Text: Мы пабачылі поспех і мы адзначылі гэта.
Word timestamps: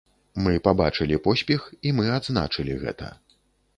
Мы 0.45 0.53
пабачылі 0.67 1.19
поспех 1.27 1.67
і 1.89 1.93
мы 1.99 2.09
адзначылі 2.17 2.81
гэта. 2.85 3.15